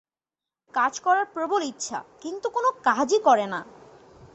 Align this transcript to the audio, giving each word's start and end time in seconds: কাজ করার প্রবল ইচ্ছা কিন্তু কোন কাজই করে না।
কাজ 0.73 0.93
করার 0.99 1.25
প্রবল 1.25 1.61
ইচ্ছা 1.63 1.99
কিন্তু 2.21 2.47
কোন 2.49 2.65
কাজই 2.83 3.19
করে 3.19 3.45
না। 3.47 3.61